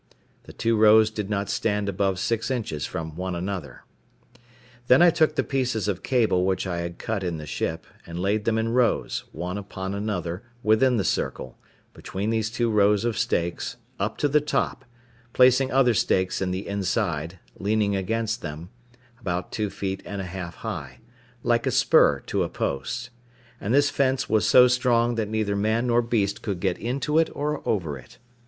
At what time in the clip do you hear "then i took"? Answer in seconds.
4.87-5.35